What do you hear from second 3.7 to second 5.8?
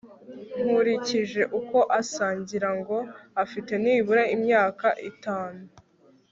nibura imyaka itanu